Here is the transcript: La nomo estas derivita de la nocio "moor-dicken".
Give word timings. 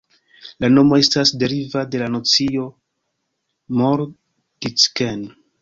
La 0.63 0.69
nomo 0.75 0.97
estas 1.01 1.33
derivita 1.43 1.83
de 1.97 2.01
la 2.03 2.09
nocio 2.15 2.65
"moor-dicken". 3.83 5.25